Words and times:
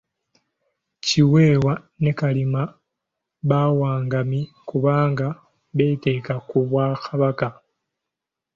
Kiweewa 1.05 1.73
ne 2.01 2.11
Kalema 2.19 2.61
bawangami 3.49 4.39
kubanga 4.67 5.27
beeteeka 5.75 6.33
ku 6.47 6.57
Bwakabaka. 6.69 7.47